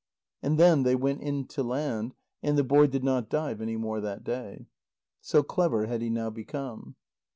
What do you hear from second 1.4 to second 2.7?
to land, and the